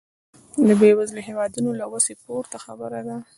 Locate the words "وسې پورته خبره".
1.93-2.99